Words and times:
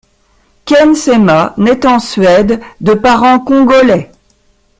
Ken 0.65 0.95
Sema 0.95 1.53
naît 1.57 1.85
en 1.85 1.99
Suède 1.99 2.59
de 2.79 2.95
parents 2.95 3.37
congolais. 3.39 4.09